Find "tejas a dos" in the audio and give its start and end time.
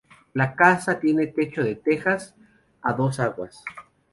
1.75-3.19